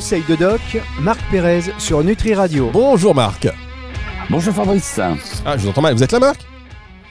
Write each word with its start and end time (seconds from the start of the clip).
conseils 0.00 0.24
de 0.26 0.34
doc, 0.34 0.62
Marc 1.02 1.20
Pérez 1.30 1.60
sur 1.76 2.02
Nutri 2.02 2.32
Radio. 2.32 2.70
Bonjour 2.72 3.14
Marc. 3.14 3.46
Bonjour 4.30 4.54
Fabrice. 4.54 4.98
Ah, 5.44 5.58
je 5.58 5.64
vous 5.64 5.68
entends 5.68 5.82
mal. 5.82 5.94
Vous 5.94 6.02
êtes 6.02 6.12
là, 6.12 6.18
Marc? 6.18 6.40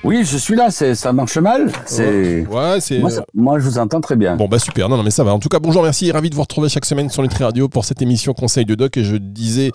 Oui, 0.03 0.25
je 0.25 0.37
suis 0.37 0.55
là. 0.55 0.71
C'est, 0.71 0.95
ça 0.95 1.13
marche 1.13 1.37
mal. 1.37 1.71
C'est. 1.85 2.47
Ouais, 2.47 2.79
c'est. 2.79 2.99
Moi, 3.35 3.59
je 3.59 3.63
vous 3.63 3.77
entends 3.77 4.01
très 4.01 4.15
bien. 4.15 4.37
Bon 4.37 4.47
bah 4.47 4.57
super, 4.57 4.89
non, 4.89 4.97
non 4.97 5.03
mais 5.03 5.11
ça 5.11 5.23
va. 5.23 5.35
En 5.35 5.37
tout 5.37 5.49
cas, 5.49 5.59
bonjour, 5.59 5.83
merci, 5.83 6.11
ravi 6.11 6.31
de 6.31 6.35
vous 6.35 6.41
retrouver 6.41 6.67
chaque 6.67 6.85
semaine 6.85 7.11
sur 7.11 7.21
Nutri 7.21 7.43
Radio 7.43 7.69
pour 7.69 7.85
cette 7.85 8.01
émission 8.01 8.33
Conseil 8.33 8.65
de 8.65 8.73
Doc. 8.73 8.97
Et 8.97 9.03
je 9.03 9.17
disais 9.17 9.71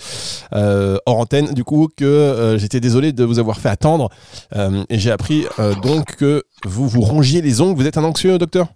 euh, 0.52 0.98
hors 1.06 1.18
antenne 1.18 1.54
du 1.54 1.62
coup 1.62 1.88
que 1.96 2.04
euh, 2.04 2.58
j'étais 2.58 2.80
désolé 2.80 3.12
de 3.12 3.22
vous 3.22 3.38
avoir 3.38 3.60
fait 3.60 3.68
attendre. 3.68 4.08
Euh, 4.56 4.82
et 4.88 4.98
j'ai 4.98 5.12
appris 5.12 5.46
euh, 5.60 5.76
donc 5.76 6.16
que 6.16 6.42
vous 6.64 6.88
vous 6.88 7.02
rongiez 7.02 7.42
les 7.42 7.60
ongles. 7.60 7.78
Vous 7.78 7.86
êtes 7.86 7.96
un 7.96 8.02
anxieux, 8.02 8.38
docteur? 8.38 8.66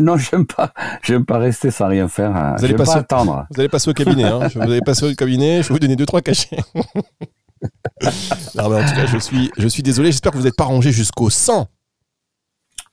Non, 0.00 0.16
j'aime 0.16 0.46
pas. 0.46 0.72
J'aime 1.02 1.24
pas 1.24 1.38
rester 1.38 1.70
sans 1.70 1.88
rien 1.88 2.08
faire. 2.08 2.34
hein. 2.34 2.56
Vous 2.58 2.64
allez 2.64 2.74
passer- 2.74 2.92
pas 2.94 2.98
attendre. 3.00 3.46
Vous 3.50 3.60
allez 3.60 3.68
passer 3.68 3.90
au 3.90 3.94
cabinet. 3.94 4.24
Hein. 4.24 4.48
Je- 4.48 4.58
Vous 4.58 4.64
allez 4.64 4.80
passer 4.80 5.10
au 5.10 5.14
cabinet. 5.14 5.62
Je 5.62 5.68
vais 5.68 5.74
vous 5.74 5.78
donner 5.80 5.96
deux 5.96 6.06
trois 6.06 6.20
cachets. 6.22 6.58
non 8.54 8.68
mais 8.68 8.82
en 8.82 8.86
tout 8.88 8.94
cas, 8.94 9.06
je 9.06 9.18
suis, 9.18 9.50
je 9.56 9.68
suis 9.68 9.82
désolé. 9.82 10.12
J'espère 10.12 10.32
que 10.32 10.36
vous 10.38 10.44
n'êtes 10.44 10.56
pas 10.56 10.64
rangé 10.64 10.92
jusqu'au 10.92 11.30
sang. 11.30 11.68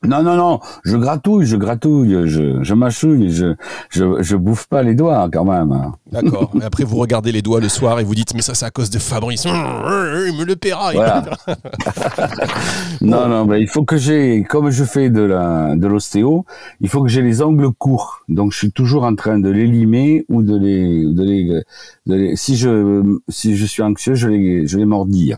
Non, 0.05 0.21
non, 0.23 0.35
non. 0.35 0.59
Je 0.83 0.97
gratouille, 0.97 1.45
je 1.45 1.55
gratouille, 1.55 2.27
je, 2.27 2.61
je 2.63 2.73
mâchouille, 2.73 3.31
je, 3.31 3.53
je, 3.89 4.21
je 4.21 4.35
bouffe 4.35 4.67
pas 4.67 4.83
les 4.83 4.95
doigts 4.95 5.29
quand 5.31 5.45
même. 5.45 5.91
D'accord. 6.11 6.51
Et 6.59 6.63
après, 6.63 6.83
vous 6.83 6.97
regardez 6.97 7.31
les 7.31 7.41
doigts 7.41 7.59
le 7.61 7.69
soir 7.69 7.99
et 7.99 8.03
vous 8.03 8.15
dites, 8.15 8.33
mais 8.35 8.41
ça, 8.41 8.53
c'est 8.53 8.65
à 8.65 8.71
cause 8.71 8.89
de 8.89 8.99
Fabrice. 8.99 9.45
Hum, 9.45 9.53
hum, 9.55 10.25
Il 10.27 10.37
me 10.37 10.45
le 10.45 10.55
paiera. 10.55 10.91
il 10.93 10.97
Voilà. 10.97 11.23
Non, 13.01 13.27
non, 13.27 13.45
mais 13.45 13.61
il 13.61 13.67
faut 13.67 13.83
que 13.83 13.97
j'ai, 13.97 14.43
comme 14.43 14.69
je 14.69 14.83
fais 14.83 15.09
de 15.09 15.21
la, 15.21 15.75
de 15.75 15.87
l'ostéo, 15.87 16.45
il 16.81 16.89
faut 16.89 17.01
que 17.03 17.09
j'ai 17.09 17.21
les 17.21 17.41
ongles 17.41 17.71
courts. 17.71 18.19
Donc, 18.29 18.51
je 18.51 18.57
suis 18.57 18.71
toujours 18.71 19.03
en 19.03 19.15
train 19.15 19.39
de 19.39 19.49
les 19.49 19.67
limer 19.67 20.25
ou 20.29 20.41
de 20.43 20.57
les, 20.57 21.05
de 21.05 21.23
les, 21.23 21.61
de 22.07 22.15
les- 22.15 22.35
si 22.35 22.55
je, 22.55 23.17
si 23.29 23.55
je 23.55 23.65
suis 23.65 23.81
anxieux, 23.83 24.15
je 24.15 24.27
les, 24.27 24.67
je 24.67 24.77
les 24.77 24.85
mordille. 24.85 25.37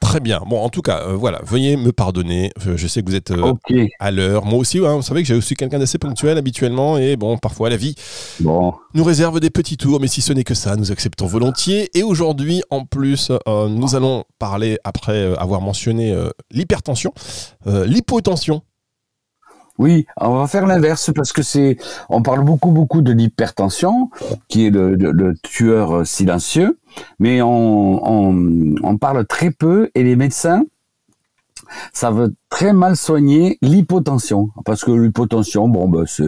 Très 0.00 0.20
bien. 0.20 0.40
Bon, 0.46 0.60
en 0.62 0.70
tout 0.70 0.80
cas, 0.80 1.02
euh, 1.06 1.14
voilà. 1.16 1.40
Veuillez 1.44 1.76
me 1.76 1.92
pardonner. 1.92 2.50
Euh, 2.66 2.76
Je 2.76 2.86
sais 2.86 3.02
que 3.02 3.08
vous 3.10 3.14
êtes 3.16 3.30
euh, 3.30 3.52
à 4.00 4.10
l'heure. 4.10 4.44
Moi 4.46 4.58
aussi, 4.58 4.78
hein, 4.78 4.94
vous 4.96 5.02
savez 5.02 5.22
que 5.22 5.28
j'ai 5.28 5.34
aussi 5.34 5.54
quelqu'un 5.54 5.78
d'assez 5.78 5.98
ponctuel 5.98 6.38
habituellement. 6.38 6.96
Et 6.96 7.16
bon, 7.16 7.36
parfois, 7.36 7.68
la 7.68 7.76
vie 7.76 7.94
Bon. 8.40 8.72
nous 8.94 9.04
réserve 9.04 9.40
des 9.40 9.50
petits 9.50 9.76
tours. 9.76 10.00
Mais 10.00 10.08
si 10.08 10.22
ce 10.22 10.32
n'est 10.32 10.44
que 10.44 10.54
ça, 10.54 10.76
nous 10.76 10.90
acceptons 10.92 11.26
volontiers. 11.26 11.90
Et 11.98 12.02
aujourd'hui, 12.02 12.62
en 12.70 12.84
plus, 12.84 13.30
euh, 13.46 13.68
nous 13.68 13.94
allons 13.94 14.24
parler, 14.38 14.78
après 14.84 15.34
avoir 15.36 15.60
mentionné 15.60 16.16
l'hypertension, 16.50 17.12
l'hypotension. 17.66 18.62
Oui, 19.78 20.06
on 20.20 20.38
va 20.38 20.46
faire 20.48 20.66
l'inverse 20.66 21.12
parce 21.14 21.32
que 21.32 21.42
c'est, 21.42 21.76
on 22.08 22.22
parle 22.22 22.44
beaucoup 22.44 22.70
beaucoup 22.70 23.00
de 23.00 23.12
l'hypertension, 23.12 24.10
qui 24.48 24.66
est 24.66 24.70
le, 24.70 25.34
tueur 25.42 26.06
silencieux, 26.06 26.78
mais 27.18 27.42
on, 27.42 28.04
on, 28.04 28.74
on 28.82 28.98
parle 28.98 29.24
très 29.26 29.50
peu 29.50 29.90
et 29.94 30.02
les 30.02 30.16
médecins 30.16 30.64
savent 31.92 32.30
très 32.58 32.72
mal 32.72 32.96
soigner 32.96 33.56
l'hypotension 33.62 34.50
parce 34.64 34.84
que 34.84 34.90
l'hypotension, 34.90 35.68
bon, 35.68 35.88
ben 35.88 36.06
c'est 36.06 36.26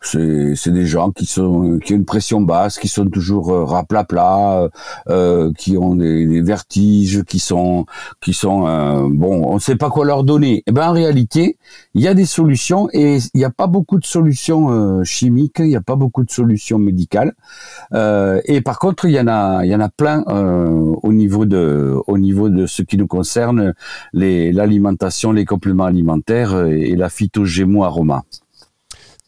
c'est 0.00 0.70
des 0.70 0.86
gens 0.86 1.10
qui 1.10 1.26
sont 1.26 1.80
qui 1.84 1.94
ont 1.94 1.96
une 1.96 2.04
pression 2.04 2.40
basse, 2.40 2.78
qui 2.78 2.86
sont 2.86 3.06
toujours 3.06 3.50
euh, 3.50 3.64
raplapla, 3.64 4.68
euh, 5.08 5.50
qui 5.58 5.76
ont 5.76 5.96
des, 5.96 6.42
vertiges, 6.42 7.24
qui 7.24 7.40
sont 7.40 7.86
qui 8.20 8.34
sont 8.34 8.68
euh, 8.68 9.08
bon, 9.10 9.42
on 9.48 9.58
sait 9.58 9.74
pas 9.74 9.90
quoi 9.90 10.04
leur 10.04 10.22
donner. 10.22 10.62
Et 10.68 10.70
ben 10.70 10.90
en 10.90 10.92
réalité, 10.92 11.58
il 11.94 12.02
y 12.02 12.06
a 12.06 12.14
des 12.14 12.24
solutions 12.24 12.88
et 12.92 13.16
il 13.16 13.38
n'y 13.38 13.44
a 13.44 13.50
pas 13.50 13.66
beaucoup 13.66 13.98
de 13.98 14.04
solutions 14.04 14.70
euh, 14.70 15.02
chimiques, 15.02 15.56
il 15.58 15.66
n'y 15.66 15.76
a 15.76 15.80
pas 15.80 15.96
beaucoup 15.96 16.24
de 16.24 16.30
solutions 16.30 16.78
médicales. 16.78 17.34
Euh, 17.94 18.40
et 18.44 18.60
par 18.60 18.78
contre, 18.78 19.06
il 19.06 19.12
y 19.12 19.20
en 19.20 19.26
a, 19.26 19.64
il 19.64 19.70
y 19.70 19.74
en 19.74 19.80
a 19.80 19.88
plein 19.88 20.24
euh, 20.28 20.94
au 21.02 21.12
niveau 21.12 21.46
de, 21.46 21.96
au 22.06 22.16
niveau 22.16 22.48
de 22.48 22.66
ce 22.66 22.82
qui 22.82 22.96
nous 22.96 23.08
concerne, 23.08 23.74
les 24.12 24.52
l'alimentation, 24.52 25.32
les 25.32 25.44
compléments 25.72 26.18
euh, 26.54 26.68
et 26.68 26.94
la 26.96 27.08
phytogémo 27.08 27.84
aroma. 27.84 28.22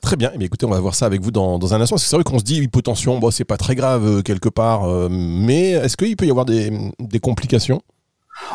Très 0.02 0.16
bien. 0.16 0.30
Eh 0.34 0.44
écoutez, 0.44 0.66
on 0.66 0.70
va 0.70 0.78
voir 0.78 0.94
ça 0.94 1.06
avec 1.06 1.20
vous 1.20 1.30
dans, 1.30 1.58
dans 1.58 1.74
un 1.74 1.80
instant. 1.80 1.96
C'est 1.96 2.14
vrai 2.14 2.24
qu'on 2.24 2.38
se 2.38 2.44
dit 2.44 2.58
hypotension, 2.62 3.18
bon, 3.18 3.30
c'est 3.30 3.44
pas 3.44 3.56
très 3.56 3.74
grave 3.74 4.06
euh, 4.06 4.22
quelque 4.22 4.48
part. 4.48 4.84
euh, 4.84 5.08
mais 5.10 5.70
est-ce 5.70 5.96
qu'il 5.96 6.16
peut 6.16 6.26
y 6.26 6.30
avoir 6.30 6.44
des, 6.44 6.70
des 7.00 7.18
complications? 7.18 7.82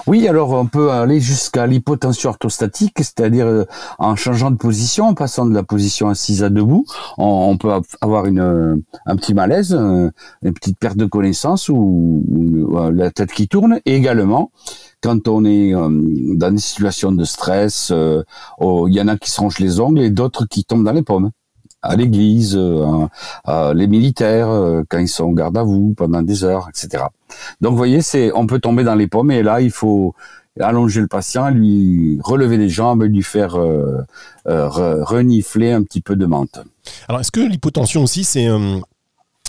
Oui, 0.08 0.28
alors 0.28 0.52
on 0.52 0.66
peut 0.66 0.92
aller 0.92 1.20
jusqu'à 1.20 1.68
l'hypotension 1.68 2.30
orthostatique, 2.30 2.98
c'est-à-dire 2.98 3.48
euh, 3.48 3.66
en 4.00 4.16
changeant 4.16 4.52
de 4.52 4.58
position, 4.58 5.06
en 5.06 5.14
passant 5.14 5.46
de 5.46 5.54
la 5.54 5.64
position 5.64 6.10
assise 6.10 6.44
à 6.44 6.50
debout, 6.50 6.86
on, 7.18 7.58
peut 7.58 7.72
av- 7.72 7.86
avoir 8.02 8.26
une, 8.26 8.40
euh, 8.40 8.76
un 9.06 9.16
petit 9.16 9.34
malaise, 9.34 9.74
euh, 9.74 10.10
une 10.44 10.54
petite 10.54 10.78
perte 10.80 10.98
de 10.98 11.06
connaissance 11.06 11.70
ou, 11.70 12.24
la 12.94 13.12
tête 13.12 13.32
qui 13.32 13.48
tourne, 13.48 13.80
et 13.86 13.96
également 13.96 14.52
quand 15.02 15.28
on 15.28 15.46
est 15.46 15.72
dans 15.72 16.52
des 16.52 16.62
situations 16.62 17.12
de 17.12 17.24
stress, 17.24 17.92
oh, 18.60 18.88
il 18.88 18.94
y 18.94 19.02
en 19.02 19.08
a 19.08 19.18
qui 19.18 19.32
se 19.32 19.42
rongent 19.42 19.60
les 19.60 19.80
ongles 19.80 20.02
et 20.02 20.10
d'autres 20.12 20.46
qui 20.46 20.64
tombent 20.64 20.84
dans 20.84 20.92
les 20.94 21.02
pommes. 21.02 21.32
À 21.84 21.96
l'église, 21.96 22.56
euh, 22.56 23.08
à- 23.44 23.74
les 23.74 23.88
militaires, 23.88 24.50
euh, 24.50 24.84
quand 24.88 25.00
ils 25.00 25.08
sont 25.08 25.26
en 25.26 25.32
garde 25.34 25.58
à 25.58 25.64
vous 25.64 25.94
pendant 25.98 26.22
des 26.22 26.44
heures, 26.44 26.68
etc. 26.70 27.06
Donc, 27.60 27.72
vous 27.72 27.78
voyez, 27.78 28.02
c'est, 28.02 28.32
on 28.34 28.46
peut 28.46 28.60
tomber 28.60 28.84
dans 28.84 28.96
les 28.96 29.08
pommes 29.08 29.32
et 29.32 29.42
là, 29.44 29.62
il 29.62 29.72
faut 29.72 30.14
allonger 30.60 31.00
le 31.02 31.08
patient, 31.08 31.50
lui 31.50 32.20
relever 32.24 32.58
les 32.58 32.70
jambes 32.70 33.04
lui 33.04 33.24
faire 33.24 33.56
euh, 33.56 34.02
euh, 34.48 34.68
re- 34.68 35.02
renifler 35.02 35.72
un 35.72 35.82
petit 35.82 36.02
peu 36.02 36.16
de 36.16 36.26
menthe. 36.26 36.60
Alors, 37.08 37.22
est-ce 37.22 37.32
que 37.32 37.40
l'hypotension 37.40 38.04
aussi, 38.04 38.24
c'est. 38.24 38.48
euh, 38.48 38.78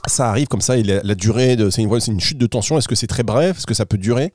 ça 0.07 0.29
arrive 0.31 0.49
comme 0.49 0.61
ça, 0.61 0.77
et 0.77 0.83
la, 0.83 1.15
durée, 1.15 1.55
de, 1.57 1.71
c'est 1.71 1.83
une 1.83 2.21
chute 2.21 2.39
de 2.39 2.47
tension, 2.47 2.77
est-ce 2.79 2.89
que 2.89 2.95
c'est 2.97 3.07
très 3.07 3.23
bref 3.23 3.59
Est-ce 3.59 3.67
que 3.67 3.75
ça 3.75 3.87
peut 3.87 3.99
durer? 3.99 4.33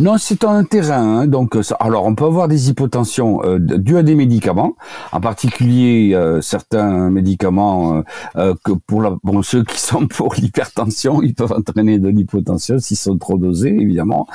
Non, 0.00 0.16
c'est 0.16 0.44
un 0.44 0.64
terrain. 0.64 1.20
hein, 1.20 1.26
donc, 1.26 1.56
euh, 1.56 1.62
alors, 1.78 2.06
on 2.06 2.14
peut 2.14 2.24
avoir 2.24 2.48
des 2.48 2.70
hypotensions 2.70 3.44
euh, 3.44 3.58
dues 3.58 3.98
à 3.98 4.02
des 4.02 4.14
médicaments, 4.14 4.74
en 5.12 5.20
particulier 5.20 6.12
euh, 6.14 6.40
certains 6.40 7.10
médicaments 7.10 8.02
euh, 8.36 8.54
que 8.64 8.72
pour 8.72 9.44
ceux 9.44 9.62
qui 9.62 9.78
sont 9.78 10.06
pour 10.08 10.34
l'hypertension, 10.36 11.20
ils 11.20 11.34
peuvent 11.34 11.52
entraîner 11.52 11.98
de 11.98 12.08
l'hypotension 12.08 12.78
s'ils 12.78 12.96
sont 12.96 13.18
trop 13.18 13.36
dosés, 13.36 13.76
évidemment, 13.78 14.26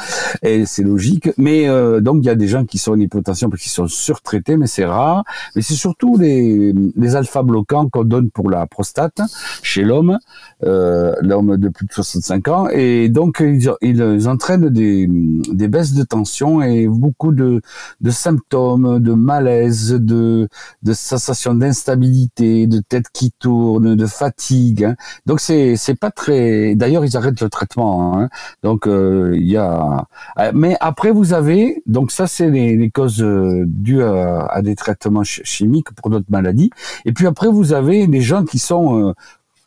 et 0.44 0.68
c'est 0.68 0.84
logique. 0.84 1.32
Mais 1.40 1.68
donc, 2.00 2.18
il 2.22 2.26
y 2.26 2.30
a 2.30 2.36
des 2.36 2.48
gens 2.48 2.66
qui 2.66 2.78
sont 2.78 2.92
en 2.92 3.00
hypotension 3.00 3.50
parce 3.50 3.64
qu'ils 3.64 3.72
sont 3.72 3.88
surtraités, 3.88 4.58
mais 4.58 4.68
c'est 4.68 4.86
rare. 4.86 5.24
Mais 5.56 5.64
c'est 5.64 5.74
surtout 5.74 6.16
les, 6.16 6.76
les 6.96 7.16
alpha 7.16 7.42
bloquants 7.42 7.90
qu'on 7.90 8.04
donne 8.04 8.30
pour 8.30 8.52
la 8.52 8.68
prostate 8.68 9.20
chez 9.64 9.82
l'homme, 9.82 10.20
l'homme 10.62 11.58
de 11.58 11.70
plus 11.70 11.88
de 11.88 11.94
65 11.94 12.48
ans, 12.50 12.68
et 12.72 13.10
donc 13.10 13.44
ils 13.82 14.30
entraînent 14.30 14.70
des, 14.70 15.08
des 15.56 15.68
baisses 15.68 15.94
de 15.94 16.04
tension 16.04 16.62
et 16.62 16.88
beaucoup 16.88 17.32
de, 17.32 17.62
de 18.02 18.10
symptômes, 18.12 19.00
de 19.00 19.14
malaise, 19.14 19.92
de, 19.94 20.48
de 20.84 20.94
sensation 20.94 21.56
d'instabilité, 21.56 22.68
de 22.68 22.80
tête 22.80 23.06
qui 23.14 23.32
tourne, 23.40 23.96
de 23.96 24.06
fatigue. 24.06 24.84
hein. 24.86 24.96
Donc 25.26 25.40
c'est 25.40 25.76
c'est 25.76 25.96
pas 25.96 26.12
très. 26.12 26.76
D'ailleurs 26.76 27.06
ils 27.06 27.16
arrêtent 27.18 27.42
le 27.42 27.50
traitement. 27.50 28.18
hein. 28.20 28.30
Donc 28.64 28.88
euh, 28.88 29.34
il 29.36 29.48
y 29.48 29.58
a. 29.58 30.06
euh, 30.40 30.52
Mais 30.54 30.76
après 30.80 31.12
vous 31.12 31.34
avez 31.34 31.82
donc 31.86 32.12
ça 32.12 32.28
c'est 32.28 32.50
les, 32.50 32.76
les 32.78 32.90
causes 32.92 33.22
euh, 33.24 33.64
dues 33.68 34.04
à, 34.04 34.46
à 34.48 34.62
des 34.62 34.76
traitements 34.76 35.24
ch- 35.24 35.42
chimiques 35.46 35.92
pour 35.96 36.10
d'autres 36.10 36.26
maladies. 36.30 36.70
Et 37.06 37.14
puis 37.14 37.28
après 37.28 37.48
vous 37.48 37.74
avez 37.74 38.08
des 38.08 38.22
gens 38.22 38.44
qui 38.46 38.60
sont 38.60 39.10
euh, 39.10 39.14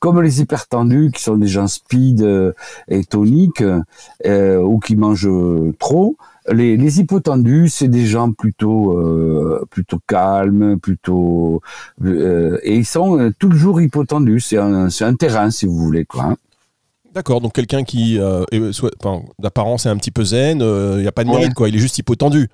comme 0.01 0.21
les 0.23 0.41
hypertendus, 0.41 1.11
qui 1.15 1.23
sont 1.23 1.37
des 1.37 1.47
gens 1.49 1.67
speed 1.67 2.23
euh, 2.23 2.53
et 2.89 3.05
toniques, 3.05 3.65
euh, 4.27 4.59
ou 4.63 4.79
qui 4.79 4.97
mangent 4.97 5.29
trop. 5.79 6.17
Les, 6.51 6.77
les 6.79 7.01
hypotendus, 7.01 7.69
c'est 7.69 7.89
des 7.89 8.07
gens 8.07 8.33
plutôt 8.33 8.99
euh, 8.99 9.65
plutôt 9.71 9.99
calmes, 10.07 10.79
plutôt 10.79 11.61
euh, 12.05 12.59
et 12.63 12.77
ils 12.77 12.87
sont 12.87 13.31
toujours 13.39 13.81
hypotendus. 13.83 14.41
C'est 14.41 14.57
un 14.59 15.15
terrain 15.15 15.51
si 15.51 15.67
vous 15.67 15.77
voulez 15.77 16.05
quoi. 16.07 16.25
hein. 16.25 16.37
D'accord, 17.15 17.41
donc 17.41 17.53
quelqu'un 17.55 17.85
qui, 17.85 18.19
d'apparence, 19.39 19.87
est 19.87 19.89
un 19.89 19.97
petit 19.97 20.11
peu 20.11 20.25
zen, 20.25 20.61
il 20.61 21.01
n'y 21.03 21.07
a 21.09 21.13
pas 21.13 21.25
de 21.25 21.29
mérite, 21.29 21.49
Ouais. 21.49 21.55
quoi. 21.55 21.69
Il 21.69 21.75
est 21.77 21.81
juste 21.81 21.99
hypotendu. 21.99 22.49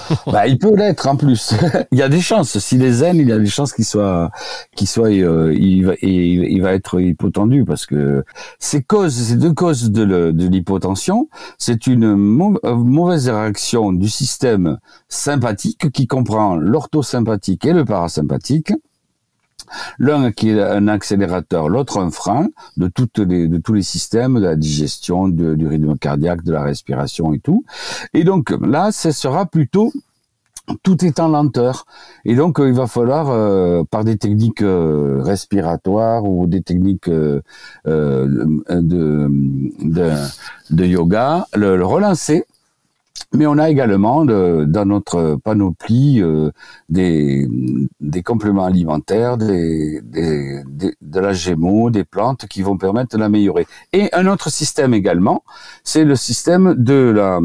bah, 0.26 0.46
il 0.46 0.58
peut 0.58 0.74
l'être 0.74 1.06
en 1.06 1.16
plus. 1.16 1.54
il 1.92 1.98
y 1.98 2.02
a 2.02 2.08
des 2.08 2.20
chances. 2.20 2.58
S'il 2.58 2.82
est 2.82 2.92
zen, 2.92 3.16
il 3.16 3.28
y 3.28 3.32
a 3.32 3.38
des 3.38 3.46
chances 3.46 3.72
qu'il 3.72 3.84
soit, 3.84 4.30
qu'il 4.74 4.88
soit, 4.88 5.10
euh, 5.10 5.54
il, 5.54 5.86
va, 5.86 5.94
il, 6.02 6.60
va 6.62 6.72
être 6.72 7.00
hypotendu 7.00 7.64
parce 7.64 7.86
que 7.86 8.24
ces 8.58 8.82
causes, 8.82 9.14
ces 9.14 9.36
deux 9.36 9.52
causes 9.52 9.90
de, 9.90 10.32
l'hypotension, 10.46 11.28
c'est 11.58 11.86
une 11.86 12.04
euh, 12.04 12.74
mauvaise 12.74 13.28
réaction 13.28 13.92
du 13.92 14.08
système 14.08 14.78
sympathique 15.08 15.90
qui 15.92 16.06
comprend 16.06 16.56
l'orthosympathique 16.56 17.64
et 17.64 17.72
le 17.72 17.84
parasympathique. 17.84 18.72
L'un 19.98 20.32
qui 20.32 20.50
est 20.50 20.60
un 20.60 20.88
accélérateur, 20.88 21.68
l'autre 21.68 21.98
un 21.98 22.10
frein 22.10 22.48
de 22.76 22.88
tous 22.88 23.74
les 23.74 23.82
systèmes, 23.82 24.34
de 24.34 24.46
la 24.46 24.56
digestion, 24.56 25.28
du 25.28 25.66
rythme 25.66 25.96
cardiaque, 25.96 26.44
de 26.44 26.52
la 26.52 26.62
respiration 26.62 27.32
et 27.32 27.38
tout. 27.38 27.64
Et 28.14 28.24
donc 28.24 28.50
là, 28.60 28.92
ce 28.92 29.10
sera 29.10 29.46
plutôt 29.46 29.92
tout 30.84 31.04
est 31.04 31.18
en 31.18 31.28
lenteur. 31.28 31.86
Et 32.24 32.36
donc, 32.36 32.60
il 32.60 32.72
va 32.72 32.86
falloir, 32.86 33.86
par 33.86 34.04
des 34.04 34.16
techniques 34.16 34.62
respiratoires 34.62 36.24
ou 36.24 36.46
des 36.46 36.62
techniques 36.62 37.10
de, 37.10 37.42
yoga, 40.70 41.46
le 41.54 41.84
relancer 41.84 42.44
mais 43.34 43.46
on 43.46 43.58
a 43.58 43.70
également 43.70 44.24
dans 44.24 44.84
notre 44.86 45.36
panoplie 45.42 46.20
euh, 46.20 46.50
des, 46.88 47.48
compléments 48.24 48.64
alimentaires, 48.64 49.36
de 49.38 51.20
la 51.20 51.32
gémeaux, 51.32 51.90
des 51.90 52.04
plantes 52.04 52.46
qui 52.46 52.62
vont 52.62 52.76
permettre 52.76 53.16
de 53.16 53.20
l'améliorer. 53.20 53.66
Et 53.92 54.08
un 54.12 54.26
autre 54.26 54.50
système 54.50 54.94
également, 54.94 55.42
c'est 55.84 56.04
le 56.04 56.16
système 56.16 56.74
de 56.74 57.12
la, 57.14 57.40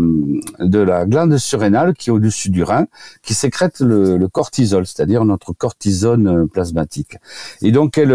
de 0.60 0.80
la 0.80 1.06
glande 1.06 1.38
surrénale 1.38 1.94
qui 1.94 2.10
est 2.10 2.14
au-dessus 2.14 2.50
du 2.50 2.64
rein, 2.64 2.86
qui 3.24 3.34
sécrète 3.34 3.80
le, 3.80 4.28
cortisol, 4.28 4.86
c'est-à-dire 4.86 5.26
notre 5.26 5.54
cortisone 5.54 6.48
plasmatique. 6.50 7.18
Et 7.62 7.72
donc 7.72 7.98
elle, 7.98 8.12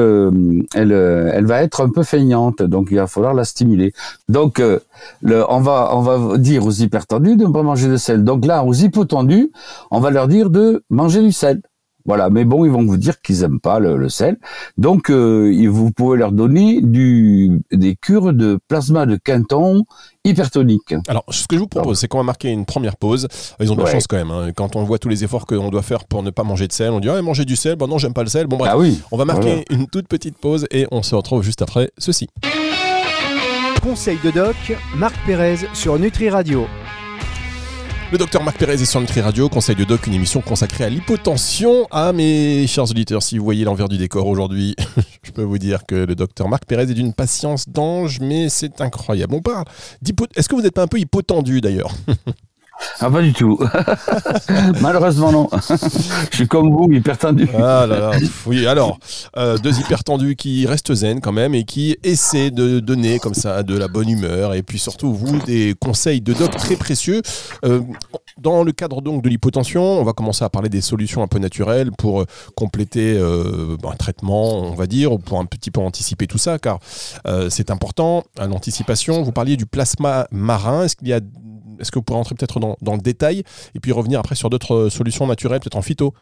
va 1.45 1.63
être 1.63 1.81
un 1.81 1.89
peu 1.89 2.03
feignante, 2.03 2.63
donc 2.63 2.89
il 2.91 2.97
va 2.97 3.07
falloir 3.07 3.35
la 3.35 3.45
stimuler. 3.45 3.93
Donc 4.29 4.61
euh, 4.61 4.79
on 5.23 5.61
va 5.61 5.91
on 5.97 6.01
va 6.01 6.39
dire 6.39 6.65
aux 6.67 6.71
hypertendus 6.71 7.37
de 7.37 7.47
manger 7.61 7.89
de 7.89 7.97
sel. 7.99 8.25
Donc 8.25 8.47
là, 8.47 8.65
aux 8.65 8.73
hypotendus, 8.73 9.53
on 9.91 10.01
va 10.01 10.11
leur 10.11 10.29
dire 10.29 10.49
de 10.49 10.83
manger 10.89 11.21
du 11.21 11.33
sel. 11.33 11.61
Voilà, 12.05 12.31
mais 12.31 12.45
bon, 12.45 12.65
ils 12.65 12.71
vont 12.71 12.85
vous 12.85 12.97
dire 12.97 13.21
qu'ils 13.21 13.43
aiment 13.45 13.61
pas 13.61 13.79
le, 13.79 14.09
sel. 14.09 14.37
Donc, 14.77 15.11
euh, 15.11 15.55
vous 15.69 15.93
pouvez 15.93 16.19
leur 16.19 16.33
donner 16.33 16.81
du, 16.81 17.63
des 17.71 17.95
cures 17.95 18.33
de 18.33 18.59
plasma 18.69 19.07
de 19.07 19.17
quinton 19.17 19.85
hypertonique. 20.25 20.95
Alors, 21.07 21.25
ce 21.31 21.47
que 21.47 21.57
je 21.57 21.61
vous 21.61 21.69
propose, 21.69 21.99
c'est 21.99 22.09
qu'on 22.09 22.19
va 22.19 22.25
marquer 22.25 22.51
une 22.51 22.65
première 22.65 22.97
pause. 22.97 23.29
Ils 23.61 23.71
ont 23.71 23.77
de 23.77 23.83
la 23.83 23.91
chance 23.91 24.07
quand 24.07 24.17
même. 24.17 24.31
Hein. 24.31 24.51
Quand 24.55 24.75
on 24.75 24.85
voit 24.85 24.99
tous 24.99 25.09
les 25.09 25.23
efforts 25.23 25.47
qu'on 25.47 25.71
doit 25.71 25.83
faire 25.83 26.05
pour 26.05 26.23
ne 26.23 26.31
pas 26.31 26.43
manger 26.43 26.67
de 26.67 26.73
sel, 26.73 26.91
on 26.91 27.01
dit 27.01 27.09
ah, 27.09 27.21
manger 27.23 27.45
du 27.45 27.57
sel, 27.57 27.77
bon 27.77 27.87
non, 27.87 27.99
j'aime 27.99 28.15
pas 28.15 28.23
le 28.25 28.29
sel. 28.29 28.47
Bon 28.47 28.57
bref, 28.57 28.73
ah 28.75 28.79
oui, 28.79 29.01
on 29.13 29.17
va 29.17 29.25
marquer 29.25 29.65
une 29.71 29.87
toute 29.87 30.09
petite 30.09 30.37
pause 30.37 30.67
et 30.71 30.87
on 30.91 31.03
se 31.03 31.15
retrouve 31.15 31.43
juste 31.43 31.63
après 31.63 31.91
ceci. 31.99 32.29
Conseil 33.83 34.19
de 34.25 34.31
doc, 34.31 34.57
Marc 34.97 35.15
Pérez 35.27 35.57
sur 35.73 35.99
Nutri 35.99 36.31
Radio. 36.31 36.67
Le 38.13 38.19
docteur 38.19 38.43
Marc 38.45 38.59
Pérez 38.59 38.75
est 38.75 38.85
sur 38.85 39.01
Nutri 39.01 39.23
Radio, 39.23 39.49
Conseil 39.49 39.75
de 39.75 39.85
Doc, 39.85 40.07
une 40.07 40.13
émission 40.13 40.43
consacrée 40.43 40.85
à 40.85 40.91
l'hypotension. 40.91 41.89
Ah, 41.91 42.13
mes 42.13 42.67
chers 42.67 42.91
auditeurs, 42.91 43.23
si 43.23 43.39
vous 43.39 43.45
voyez 43.45 43.65
l'envers 43.65 43.89
du 43.89 43.97
décor 43.97 44.27
aujourd'hui, 44.27 44.77
je 45.23 45.31
peux 45.31 45.43
vous 45.43 45.57
dire 45.57 45.87
que 45.87 45.95
le 45.95 46.15
docteur 46.15 46.47
Marc 46.47 46.67
Pérez 46.67 46.83
est 46.83 46.93
d'une 46.93 47.15
patience 47.15 47.71
d'ange, 47.71 48.21
mais 48.21 48.51
c'est 48.51 48.83
incroyable. 48.83 49.35
On 49.35 49.41
parle 49.41 49.65
Est-ce 50.37 50.47
que 50.47 50.55
vous 50.55 50.61
n'êtes 50.61 50.75
pas 50.75 50.83
un 50.83 50.89
peu 50.89 50.99
hypotendu 50.99 51.63
d'ailleurs? 51.63 51.95
Ah, 53.01 53.11
pas 53.11 53.23
du 53.23 53.33
tout. 53.33 53.59
Malheureusement, 54.81 55.33
non. 55.33 55.49
Je 56.31 56.37
suis 56.37 56.49
comme 56.49 56.71
vous, 56.71 56.93
hyper 56.93 57.19
tendu. 57.19 57.49
Ah 57.55 57.87
là 57.87 57.99
là. 57.99 58.11
Oui, 58.47 58.67
alors, 58.67 58.99
euh, 59.37 59.59
deux 59.59 59.79
hyper 59.81 60.05
tendus 60.05 60.37
qui 60.37 60.67
restent 60.67 60.95
zen 60.95 61.21
quand 61.21 61.33
même 61.33 61.55
et 61.55 61.65
qui 61.65 61.97
essaient 62.05 62.51
de 62.51 62.81
donner 62.81 63.19
comme 63.19 63.35
ça 63.35 63.63
de 63.63 63.77
la 63.77 63.89
bonne 63.89 64.09
humeur 64.09 64.55
et 64.55 64.63
puis 64.63 64.79
surtout, 64.79 65.13
vous, 65.13 65.39
des 65.41 65.75
conseils 65.81 66.21
de 66.21 66.33
doc 66.33 66.57
très 66.57 66.77
précieux. 66.77 67.23
Euh, 67.65 67.81
dans 68.39 68.63
le 68.63 68.73
cadre 68.73 69.01
donc 69.01 69.23
de 69.23 69.29
l'hypotension, 69.29 69.83
on 69.83 70.05
va 70.05 70.13
commencer 70.13 70.45
à 70.45 70.49
parler 70.49 70.69
des 70.69 70.81
solutions 70.81 71.23
un 71.23 71.29
peu 71.29 71.39
naturelles 71.39 71.91
pour 71.93 72.25
compléter 72.55 73.15
euh, 73.17 73.77
un 73.85 73.97
traitement, 73.97 74.59
on 74.61 74.75
va 74.75 74.87
dire, 74.87 75.13
ou 75.13 75.19
pour 75.19 75.41
un 75.41 75.45
petit 75.45 75.71
peu 75.71 75.81
anticiper 75.81 76.27
tout 76.27 76.39
ça, 76.39 76.59
car 76.59 76.79
c'est 77.51 77.71
important, 77.71 78.25
l'anticipation. 78.39 79.23
Vous 79.23 79.33
parliez 79.33 79.57
du 79.57 79.67
plasma 79.67 80.27
marin. 80.31 80.85
Est-ce 80.85 80.97
qu'il 80.97 81.09
y 81.09 81.13
a 81.13 81.21
est-ce 81.79 81.91
que 81.91 81.99
vous 81.99 82.03
pourrez 82.03 82.19
rentrer 82.19 82.35
peut-être 82.35 82.61
dans, 82.61 82.77
le 82.95 83.01
détail 83.01 83.43
et 83.75 83.81
puis 83.81 83.93
revenir 83.93 84.21
après 84.21 84.35
sur 84.35 84.51
d'autres 84.51 84.75
euh, 84.75 84.91
solutions 84.91 85.27
naturelles, 85.27 85.61
peut-être 85.61 85.77
en 85.77 85.83
phyto? 85.83 86.15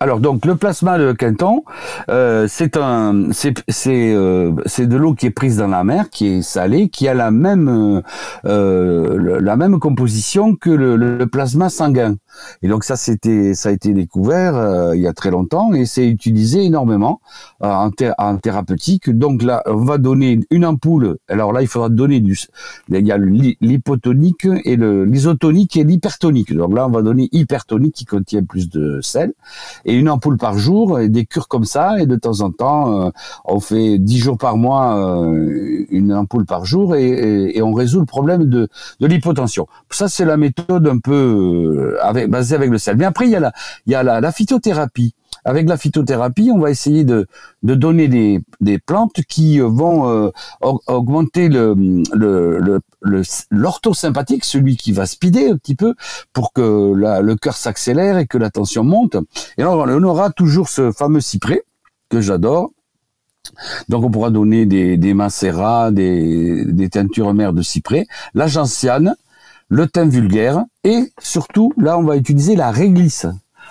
Alors 0.00 0.20
donc 0.20 0.44
le 0.46 0.56
plasma 0.56 0.98
de 0.98 1.12
Quinton, 1.12 1.64
euh, 2.10 2.46
c'est 2.48 2.76
un, 2.76 3.32
c'est 3.32 3.54
c'est 3.68 4.12
euh, 4.14 4.52
c'est 4.66 4.86
de 4.86 4.96
l'eau 4.96 5.14
qui 5.14 5.26
est 5.26 5.30
prise 5.30 5.58
dans 5.58 5.68
la 5.68 5.84
mer, 5.84 6.10
qui 6.10 6.26
est 6.26 6.42
salée, 6.42 6.88
qui 6.88 7.08
a 7.08 7.14
la 7.14 7.30
même 7.30 8.02
la 8.44 9.56
même 9.56 9.78
composition 9.78 10.54
que 10.56 10.70
le 10.70 11.26
plasma 11.26 11.68
sanguin. 11.68 12.16
Et 12.62 12.68
donc 12.68 12.84
ça, 12.84 12.96
c'était, 12.96 13.54
ça 13.54 13.68
a 13.68 13.72
été 13.72 13.92
découvert 13.92 14.56
euh, 14.56 14.96
il 14.96 15.02
y 15.02 15.06
a 15.06 15.12
très 15.12 15.30
longtemps 15.30 15.72
et 15.74 15.86
c'est 15.86 16.06
utilisé 16.06 16.64
énormément 16.64 17.20
euh, 17.62 17.68
en, 17.68 17.90
en, 18.18 18.36
thérapeutique. 18.38 19.10
Donc 19.10 19.42
là, 19.42 19.62
on 19.66 19.84
va 19.84 19.98
donner 19.98 20.40
une 20.50 20.64
ampoule. 20.64 21.16
Alors 21.28 21.52
là, 21.52 21.62
il 21.62 21.68
faudra 21.68 21.88
donner 21.88 22.20
du. 22.20 22.38
Il 22.88 23.06
y 23.06 23.12
a 23.12 23.18
l'hypotonique 23.18 24.46
et 24.64 24.76
le 24.76 25.04
l'isotonique 25.04 25.76
et 25.76 25.84
l'hypertonique. 25.84 26.54
Donc 26.54 26.74
là, 26.74 26.86
on 26.86 26.90
va 26.90 27.02
donner 27.02 27.28
hypertonique 27.32 27.94
qui 27.94 28.04
contient 28.04 28.44
plus 28.44 28.68
de 28.68 29.00
sel 29.00 29.32
et 29.84 29.94
une 29.94 30.08
ampoule 30.08 30.36
par 30.36 30.58
jour 30.58 30.98
et 31.00 31.08
des 31.08 31.26
cures 31.26 31.48
comme 31.48 31.64
ça. 31.64 32.00
Et 32.00 32.06
de 32.06 32.16
temps 32.16 32.40
en 32.40 32.50
temps, 32.50 33.06
euh, 33.06 33.10
on 33.44 33.60
fait 33.60 33.98
dix 33.98 34.18
jours 34.18 34.38
par 34.38 34.56
mois 34.56 34.94
une 35.90 36.12
ampoule 36.12 36.46
par 36.46 36.64
jour 36.64 36.94
et, 36.96 37.52
et, 37.54 37.62
on 37.62 37.72
résout 37.72 38.00
le 38.00 38.06
problème 38.06 38.44
de 38.44 38.68
de 39.00 39.06
l'hypotension. 39.06 39.66
Ça, 39.90 40.08
c'est 40.08 40.24
la 40.24 40.36
méthode 40.36 40.86
un 40.86 40.98
peu 40.98 41.96
avec 42.02 42.28
basé 42.30 42.54
avec 42.54 42.70
le 42.70 42.78
sel. 42.78 42.96
Mais 42.96 43.04
après, 43.04 43.26
il 43.26 43.30
y 43.30 43.36
a 43.36 43.40
la, 43.40 43.52
il 43.86 43.92
y 43.92 43.94
a 43.94 44.02
la, 44.02 44.32
phytothérapie. 44.32 45.14
Avec 45.44 45.68
la 45.68 45.76
phytothérapie, 45.76 46.50
on 46.52 46.58
va 46.58 46.70
essayer 46.70 47.04
de, 47.04 47.26
de 47.62 47.74
donner 47.74 48.08
des, 48.08 48.40
des 48.60 48.78
plantes 48.78 49.20
qui 49.28 49.60
euh, 49.60 49.66
vont 49.66 50.08
euh, 50.08 50.30
augmenter 50.86 51.48
le, 51.48 51.74
le, 52.14 52.80
l'orthosympathique, 53.50 54.44
celui 54.44 54.76
qui 54.76 54.92
va 54.92 55.06
speeder 55.06 55.50
un 55.52 55.56
petit 55.56 55.74
peu 55.74 55.94
pour 56.32 56.52
que 56.52 56.92
le 56.94 57.36
cœur 57.36 57.56
s'accélère 57.56 58.18
et 58.18 58.26
que 58.26 58.38
la 58.38 58.50
tension 58.50 58.84
monte. 58.84 59.16
Et 59.58 59.62
alors, 59.62 59.86
on 59.88 60.02
aura 60.02 60.30
toujours 60.30 60.68
ce 60.68 60.92
fameux 60.92 61.20
cyprès 61.20 61.64
que 62.08 62.20
j'adore. 62.20 62.70
Donc 63.88 64.04
on 64.04 64.10
pourra 64.10 64.30
donner 64.30 64.64
des, 64.66 64.96
des 64.96 65.14
macérats, 65.14 65.90
des, 65.90 66.64
des 66.64 66.88
teintures 66.88 67.34
mères 67.34 67.52
de 67.52 67.62
cyprès, 67.62 68.06
la 68.32 68.46
gentiane, 68.46 69.14
le 69.68 69.86
thym 69.86 70.08
vulgaire 70.08 70.64
et 70.82 71.12
surtout 71.18 71.72
là 71.76 71.98
on 71.98 72.04
va 72.04 72.16
utiliser 72.16 72.56
la 72.56 72.70
réglisse. 72.70 73.26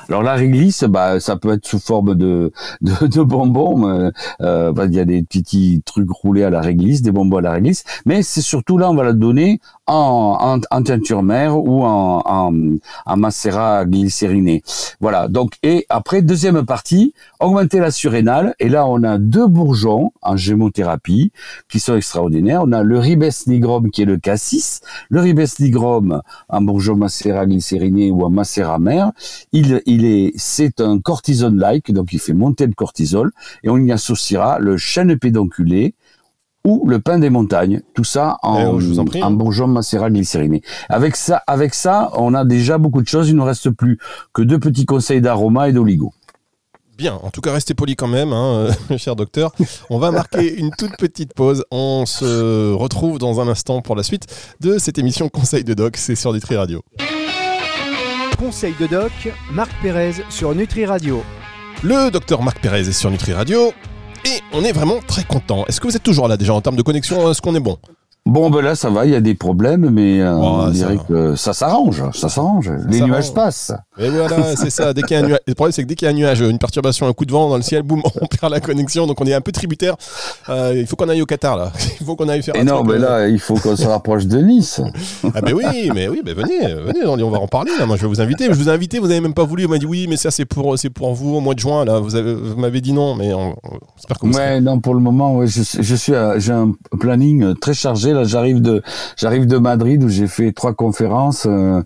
Alors 0.09 0.23
la 0.23 0.33
réglisse, 0.33 0.83
bah, 0.83 1.19
ça 1.19 1.35
peut 1.35 1.53
être 1.53 1.65
sous 1.65 1.79
forme 1.79 2.15
de, 2.15 2.51
de, 2.81 3.21
bonbons. 3.21 3.87
Euh, 3.87 4.11
euh, 4.41 4.71
bah, 4.71 4.85
il 4.85 4.93
y 4.93 4.99
a 4.99 5.05
des 5.05 5.23
petits 5.23 5.81
trucs 5.85 6.09
roulés 6.09 6.43
à 6.43 6.49
la 6.49 6.61
réglisse, 6.61 7.01
des 7.01 7.11
bonbons 7.11 7.37
à 7.37 7.41
la 7.41 7.51
réglisse. 7.51 7.83
Mais 8.05 8.21
c'est 8.21 8.41
surtout 8.41 8.77
là, 8.77 8.89
on 8.89 8.95
va 8.95 9.03
la 9.03 9.13
donner 9.13 9.59
en, 9.87 10.59
en, 10.69 10.83
teinture 10.83 11.23
mère 11.23 11.57
ou 11.57 11.83
en, 11.83 12.21
en, 12.25 12.53
en 13.05 13.17
macérat 13.17 13.85
glycériné. 13.85 14.63
Voilà. 14.99 15.27
Donc 15.27 15.53
et 15.63 15.85
après 15.89 16.21
deuxième 16.21 16.65
partie, 16.65 17.13
augmenter 17.39 17.79
la 17.79 17.91
surrénale. 17.91 18.55
Et 18.59 18.69
là, 18.69 18.87
on 18.87 19.03
a 19.03 19.17
deux 19.17 19.47
bourgeons 19.47 20.11
en 20.21 20.37
gémothérapie 20.37 21.31
qui 21.69 21.79
sont 21.79 21.95
extraordinaires. 21.95 22.61
On 22.63 22.71
a 22.71 22.83
le 22.83 22.99
ribes 22.99 23.23
nigrum 23.47 23.89
qui 23.91 24.01
est 24.01 24.05
le 24.05 24.17
cassis. 24.17 24.81
Le 25.09 25.21
ribes 25.21 25.41
nigrum 25.59 26.21
en 26.49 26.61
bourgeon 26.61 26.95
macérat 26.95 27.45
glycériné 27.45 28.11
ou 28.11 28.23
en 28.23 28.29
macérat 28.29 28.79
mère. 28.79 29.11
Il, 29.51 29.81
il 29.85 29.92
est, 30.05 30.33
c'est 30.35 30.81
un 30.81 30.99
cortisone-like, 30.99 31.91
donc 31.91 32.13
il 32.13 32.19
fait 32.19 32.33
monter 32.33 32.65
le 32.65 32.73
cortisol. 32.73 33.31
Et 33.63 33.69
on 33.69 33.77
y 33.77 33.91
associera 33.91 34.59
le 34.59 34.77
chêne 34.77 35.17
pédonculé 35.17 35.95
ou 36.65 36.87
le 36.87 36.99
pain 36.99 37.19
des 37.19 37.29
montagnes, 37.29 37.81
tout 37.93 38.05
ça 38.05 38.37
en, 38.41 38.79
en, 39.21 39.31
bourgeon 39.31 39.67
macérat 39.67 40.09
glycériné. 40.09 40.61
Avec 40.89 41.15
ça, 41.15 41.43
avec 41.45 41.73
ça, 41.73 42.09
on 42.13 42.33
a 42.33 42.45
déjà 42.45 42.77
beaucoup 42.77 43.01
de 43.01 43.07
choses. 43.07 43.29
Il 43.29 43.33
ne 43.33 43.39
nous 43.39 43.45
reste 43.45 43.69
plus 43.69 43.99
que 44.33 44.41
deux 44.41 44.59
petits 44.59 44.85
conseils 44.85 45.21
d'aroma 45.21 45.69
et 45.69 45.73
d'oligo. 45.73 46.13
Bien, 46.97 47.19
en 47.23 47.31
tout 47.31 47.41
cas, 47.41 47.51
restez 47.51 47.73
poli 47.73 47.95
quand 47.95 48.07
même, 48.07 48.33
hein, 48.33 48.67
cher 48.97 49.15
docteur. 49.15 49.51
On 49.89 49.97
va 49.97 50.11
marquer 50.11 50.55
une 50.55 50.69
toute 50.71 50.95
petite 50.97 51.33
pause. 51.33 51.65
On 51.71 52.05
se 52.05 52.71
retrouve 52.73 53.17
dans 53.17 53.41
un 53.41 53.47
instant 53.47 53.81
pour 53.81 53.95
la 53.95 54.03
suite 54.03 54.27
de 54.61 54.77
cette 54.77 54.99
émission 54.99 55.27
Conseil 55.27 55.63
de 55.63 55.73
Doc. 55.73 55.97
C'est 55.97 56.15
sur 56.15 56.33
Nutri 56.33 56.55
Radio. 56.55 56.83
Conseil 58.43 58.75
de 58.77 58.87
Doc, 58.87 59.13
Marc 59.53 59.71
Pérez 59.81 60.15
sur 60.29 60.53
Nutri 60.53 60.85
Radio. 60.85 61.23
Le 61.81 62.11
docteur 62.11 62.41
Marc 62.41 62.59
Pérez 62.59 62.81
est 62.81 62.91
sur 62.91 63.09
Nutri 63.09 63.31
Radio. 63.31 63.71
Et 64.25 64.41
on 64.51 64.65
est 64.65 64.73
vraiment 64.73 64.99
très 64.99 65.23
content. 65.23 65.65
Est-ce 65.67 65.79
que 65.79 65.87
vous 65.87 65.95
êtes 65.95 66.03
toujours 66.03 66.27
là 66.27 66.35
déjà 66.35 66.53
en 66.53 66.59
termes 66.59 66.75
de 66.75 66.81
connexion 66.81 67.31
Est-ce 67.31 67.41
qu'on 67.41 67.55
est 67.55 67.61
bon? 67.61 67.77
Bon, 68.25 68.49
ben 68.49 68.61
là, 68.61 68.73
ça 68.73 68.89
va, 68.89 69.05
il 69.05 69.11
y 69.11 69.15
a 69.15 69.19
des 69.19 69.35
problèmes, 69.35 69.89
mais 69.89 70.21
euh, 70.21 70.33
on 70.33 70.69
dirait 70.69 70.97
que 71.09 71.35
ça 71.35 71.51
s'arrange, 71.51 72.01
ça 72.13 72.29
s'arrange. 72.29 72.71
Les 72.87 73.01
nuages 73.01 73.33
passent. 73.33 73.73
Et 73.99 74.07
voilà, 74.07 74.55
c'est 74.55 74.69
ça. 74.69 74.93
Dès 74.93 75.01
qu'il 75.01 75.17
y 75.17 75.19
a 75.19 75.23
un 75.23 75.27
nuage, 75.27 75.39
le 75.45 75.53
problème, 75.55 75.73
c'est 75.73 75.83
que 75.83 75.89
dès 75.89 75.95
qu'il 75.95 76.05
y 76.05 76.09
a 76.09 76.13
un 76.13 76.17
nuage, 76.17 76.39
une 76.39 76.57
perturbation, 76.57 77.05
un 77.05 77.11
coup 77.11 77.25
de 77.25 77.33
vent 77.33 77.49
dans 77.49 77.57
le 77.57 77.61
ciel, 77.63 77.83
boum, 77.83 78.01
on 78.21 78.25
perd 78.27 78.49
la 78.53 78.61
connexion, 78.61 79.07
donc 79.07 79.19
on 79.19 79.25
est 79.25 79.33
un 79.33 79.41
peu 79.41 79.51
tributaire. 79.51 79.97
Euh, 80.47 80.73
il 80.73 80.87
faut 80.87 80.95
qu'on 80.95 81.09
aille 81.09 81.21
au 81.21 81.25
Qatar, 81.25 81.57
là. 81.57 81.73
Il 81.99 82.05
faut 82.05 82.15
qu'on 82.15 82.29
aille 82.29 82.41
faire. 82.41 82.55
Et 82.55 82.63
non, 82.63 82.83
mais 82.83 82.97
là, 82.97 83.27
il 83.27 83.39
faut 83.39 83.55
qu'on 83.55 83.75
se 83.77 83.87
rapproche 83.87 84.25
de 84.25 84.37
Nice. 84.39 84.81
ah 85.35 85.41
ben 85.41 85.53
oui, 85.53 85.89
mais 85.93 86.09
oui, 86.09 86.21
ben 86.23 86.33
venez, 86.33 86.73
venez, 86.73 87.05
on 87.05 87.29
va 87.29 87.39
en 87.39 87.47
parler. 87.47 87.71
Là. 87.77 87.85
Moi, 87.85 87.95
je 87.95 88.01
vais 88.01 88.07
vous 88.07 88.19
inviter. 88.19 88.45
Je 88.45 88.53
vous 88.53 88.67
ai 88.67 88.71
invité, 88.71 88.99
vous 88.99 89.07
n'avez 89.07 89.21
même 89.21 89.33
pas 89.33 89.45
voulu. 89.45 89.63
Vous 89.63 89.69
m'avez 89.69 89.79
dit 89.79 89.85
oui, 89.85 90.07
mais 90.09 90.17
ça, 90.17 90.31
c'est 90.31 90.45
pour, 90.45 90.77
c'est 90.77 90.89
pour 90.89 91.13
vous 91.13 91.35
au 91.35 91.39
mois 91.39 91.53
de 91.53 91.59
juin. 91.59 91.85
Là, 91.85 91.99
vous, 91.99 92.09
vous 92.09 92.59
m'avez 92.59 92.81
dit 92.81 92.91
non, 92.91 93.15
mais 93.15 93.33
on, 93.33 93.55
j'espère 93.95 94.19
que 94.19 94.25
vous. 94.25 94.33
Ouais, 94.33 94.59
non, 94.59 94.79
pour 94.79 94.95
le 94.95 94.99
moment, 94.99 95.37
ouais, 95.37 95.47
je, 95.47 95.61
je 95.79 95.95
suis, 95.95 96.13
j'ai 96.37 96.51
un 96.51 96.73
planning 96.99 97.55
très 97.55 97.73
chargé 97.73 98.12
là, 98.13 98.23
j'arrive 98.23 98.61
de, 98.61 98.81
j'arrive 99.17 99.47
de 99.47 99.57
Madrid 99.57 100.03
où 100.03 100.09
j'ai 100.09 100.27
fait 100.27 100.51
trois 100.51 100.73
conférences. 100.73 101.45
Euh, 101.47 101.81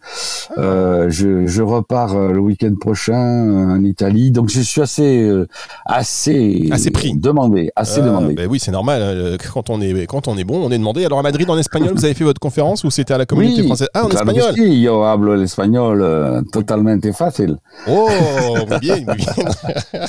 euh, 0.58 1.08
je, 1.10 1.48
je, 1.48 1.62
repars 1.62 2.16
euh, 2.16 2.32
le 2.32 2.40
week-end 2.40 2.74
prochain 2.80 3.16
en 3.16 3.84
Italie, 3.84 4.32
donc 4.32 4.50
je 4.50 4.62
suis 4.62 4.82
assez, 4.82 5.30
assez, 5.86 6.70
assez 6.72 6.92
pris, 6.92 7.16
demandé, 7.16 7.72
assez 7.76 8.02
demandé. 8.02 8.34
Ben 8.34 8.48
oui, 8.50 8.60
c'est 8.60 8.72
normal. 8.72 9.38
Quand 9.54 9.70
on 9.70 9.82
est, 9.82 10.06
quand 10.06 10.28
on 10.28 10.38
est 10.38 10.44
bon, 10.44 10.66
on 10.66 10.72
est 10.72 10.78
demandé. 10.78 11.06
Alors 11.06 11.20
à 11.20 11.24
Madrid, 11.24 11.50
en 11.50 11.58
espagnol, 11.58 11.94
vous 11.94 12.06
avez 12.06 12.14
fait 12.14 12.24
votre 12.24 12.40
conférence 12.40 12.84
ou 12.84 12.92
c'était 12.92 13.14
à 13.14 13.18
la 13.18 13.26
communauté 13.26 13.64
française? 13.64 13.90
Ah, 13.94 14.06
en 14.06 14.10
espagnol. 14.10 14.54
Oui, 14.58 14.82
yo 14.82 15.04
hablo 15.04 15.34
el 15.34 15.44
espagnol 15.44 16.44
totalement 16.52 16.98
facile. 17.14 17.58
Oh, 17.88 18.10
muy 18.68 18.80
bien, 18.80 19.06
muy 19.06 19.16
bien. 19.16 20.08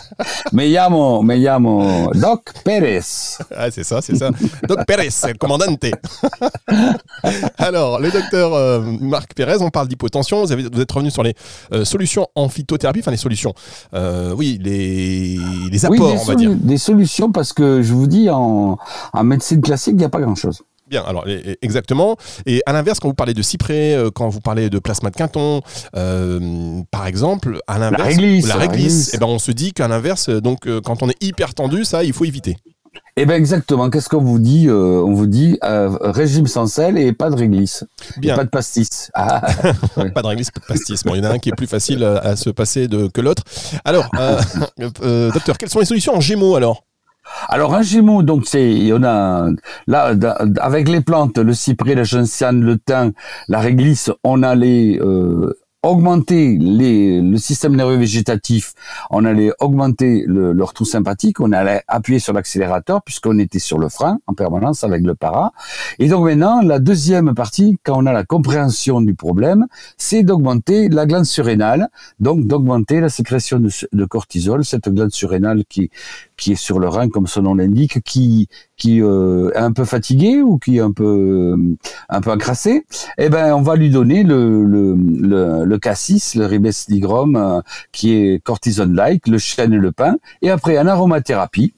me 0.53 0.69
llamo, 0.69 1.23
me 1.23 1.37
llamo 1.37 2.11
Doc 2.15 2.53
Pérez. 2.65 3.39
Ah, 3.55 3.71
c'est 3.71 3.85
ça, 3.85 4.01
c'est 4.01 4.17
ça. 4.17 4.31
Doc 4.67 4.85
Pérez, 4.87 5.09
le 5.27 5.39
commandante. 5.39 5.85
Alors, 7.59 8.01
le 8.01 8.11
docteur 8.11 8.55
euh, 8.55 8.81
Marc 9.01 9.35
Pérez, 9.35 9.57
on 9.61 9.71
parle 9.71 9.89
d'hypotension. 9.89 10.45
Vous, 10.45 10.55
vous 10.73 10.81
êtes 10.81 10.93
revenu 10.93 11.11
sur 11.11 11.23
les 11.23 11.35
euh, 11.73 11.85
solutions 11.85 12.29
en 12.35 12.49
phytothérapie, 12.49 13.01
enfin 13.01 13.11
les 13.11 13.17
solutions. 13.17 13.55
Euh, 13.95 14.35
oui, 14.37 14.59
les, 14.63 15.39
les 15.71 15.85
apports, 15.85 16.15
on 16.21 16.25
va 16.25 16.35
dire. 16.35 16.55
Des 16.55 16.79
solutions 16.79 17.33
parce 17.33 17.53
que 17.53 17.83
je 17.83 17.93
vous 17.93 18.07
dis, 18.07 18.31
en, 18.31 18.79
en 19.13 19.25
médecine 19.25 19.61
classique, 19.61 19.95
il 19.95 19.99
n'y 19.99 20.05
a 20.05 20.09
pas 20.09 20.21
grand-chose. 20.21 20.63
Bien, 20.89 21.03
alors 21.07 21.27
exactement. 21.61 22.17
Et 22.47 22.63
à 22.65 22.73
l'inverse, 22.73 22.99
quand 22.99 23.09
vous 23.09 23.15
parlez 23.15 23.35
de 23.35 23.43
cyprès, 23.43 23.95
quand 24.15 24.31
vous 24.31 24.41
parlez 24.41 24.71
de 24.71 24.79
plasma 24.79 25.11
de 25.11 25.17
quinton, 25.17 25.61
par 26.91 27.07
exemple, 27.07 27.61
à 27.67 27.79
l'inverse, 27.79 28.01
la 28.01 28.07
réglisse, 28.07 28.47
la 28.47 28.55
réglisse, 28.57 29.11
eh 29.13 29.19
ben 29.19 29.27
on 29.27 29.39
se 29.39 29.53
dit 29.53 29.75
qu'à 29.75 29.87
l'inverse, 29.87 30.31
donc 30.31 30.67
quand 30.83 31.03
on 31.03 31.11
est 31.11 31.23
hyper 31.23 31.53
tendu, 31.53 31.85
ça, 31.85 32.05
il 32.05 32.15
faut 32.15 32.25
éviter. 32.25 32.57
Eh 33.21 33.27
ben 33.27 33.35
exactement. 33.35 33.91
Qu'est-ce 33.91 34.09
qu'on 34.09 34.23
vous 34.23 34.39
dit 34.39 34.69
euh, 34.69 35.03
On 35.05 35.13
vous 35.13 35.27
dit 35.27 35.59
euh, 35.65 35.89
régime 36.01 36.47
sans 36.47 36.69
sel 36.69 36.97
et 36.97 37.13
pas 37.13 37.31
de 37.31 37.35
réglisse, 37.35 37.85
Bien. 38.19 38.37
pas 38.37 38.45
de 38.45 38.49
pastis. 38.49 39.11
Ah, 39.13 39.41
pas 40.15 40.23
de 40.23 40.27
réglisse, 40.29 40.53
pas 40.53 40.61
de 40.61 40.67
pastis. 40.67 41.03
Bon, 41.03 41.17
il 41.17 41.25
y 41.25 41.27
en 41.27 41.31
a 41.31 41.33
un 41.35 41.39
qui 41.41 41.49
est 41.49 41.57
plus 41.57 41.67
facile 41.67 42.05
à, 42.05 42.37
se 42.37 42.51
passer 42.51 42.87
de, 42.87 43.09
que 43.09 43.21
l'autre. 43.21 43.43
Alors, 43.85 44.09
euh, 45.03 45.33
docteur, 45.33 45.59
quelles 45.59 45.69
sont 45.69 45.81
les 45.81 45.85
solutions 45.85 46.15
en 46.15 46.21
Gémeaux 46.21 46.55
alors? 46.55 46.85
Alors 47.49 47.75
un 47.75 47.83
gémeau, 47.83 48.23
donc 48.23 48.45
c'est, 48.47 48.91
on 48.93 49.03
a 49.03 49.49
là 49.87 50.15
avec 50.61 50.89
les 50.89 51.01
plantes, 51.03 51.37
le 51.37 51.53
cyprès, 51.53 51.95
la 51.95 52.05
gentiane, 52.05 52.63
le 52.63 52.79
thym, 52.79 53.13
la 53.49 53.59
réglisse, 53.59 54.11
on 54.25 54.45
a 54.45 54.55
les 54.55 54.99
augmenter 55.83 56.59
les, 56.59 57.21
le 57.21 57.37
système 57.37 57.77
nerveux 57.77 57.97
végétatif, 57.97 58.73
on 59.11 59.25
allait 59.25 59.53
augmenter 59.61 60.25
le, 60.27 60.53
leur 60.53 60.73
tout 60.73 60.85
sympathique, 60.85 61.41
on 61.41 61.53
allait 61.53 61.83
appuyer 61.87 62.19
sur 62.19 62.33
l'accélérateur 62.33 63.03
puisqu'on 63.03 63.39
était 63.39 63.61
sur 63.61 63.79
le 63.79 63.89
frein 63.89 64.19
en 64.27 64.35
permanence 64.35 64.83
avec 64.83 65.05
le 65.05 65.15
para. 65.15 65.53
Et 66.01 66.09
donc 66.09 66.25
maintenant, 66.25 66.63
la 66.63 66.81
deuxième 66.81 67.35
partie, 67.35 67.79
quand 67.85 68.03
on 68.03 68.07
a 68.07 68.13
la 68.13 68.25
compréhension 68.25 69.01
du 69.01 69.15
problème, 69.15 69.67
c'est 69.97 70.25
d'augmenter 70.25 70.89
la 70.89 71.07
glande 71.07 71.27
surrénale, 71.27 71.89
donc 72.19 72.47
d'augmenter 72.47 73.01
la 73.01 73.09
sécrétion 73.09 73.61
de, 73.61 73.71
de, 73.93 74.05
cortisol, 74.05 74.65
cette 74.65 74.89
glande 74.89 75.13
surrénale 75.13 75.65
qui, 75.69 75.91
qui 76.39 76.53
est 76.53 76.57
sur 76.57 76.79
le 76.79 76.89
rein 76.89 77.09
comme 77.11 77.27
son 77.27 77.43
nom 77.43 77.55
l'indique, 77.55 78.03
qui 78.05 78.49
qui 78.77 79.03
euh, 79.03 79.51
est 79.55 79.59
un 79.59 79.73
peu 79.73 79.85
fatigué 79.85 80.41
ou 80.41 80.59
qui 80.59 80.79
est 80.79 80.81
un 80.81 80.93
peu 80.93 81.57
un 82.09 82.21
peu 82.21 82.31
encrassé, 82.31 82.85
eh 83.19 83.29
ben 83.29 83.55
on 83.55 83.63
va 83.63 83.77
lui 83.77 83.91
donner 83.91 84.23
le 84.23 84.65
le 84.65 84.95
le, 84.95 85.65
le 85.65 85.79
cassis, 85.79 86.35
le 86.35 86.47
ribes 86.47 86.69
nigrum, 86.89 87.37
euh, 87.37 87.61
qui 87.93 88.15
est 88.15 88.43
cortisone-like, 88.43 89.29
le 89.29 89.39
chêne 89.39 89.73
et 89.75 89.79
le 89.79 89.93
pin, 89.93 90.17
et 90.41 90.51
après 90.51 90.79
en 90.79 90.87
aromathérapie, 90.87 91.75